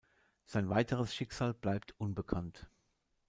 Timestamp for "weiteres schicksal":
0.69-1.53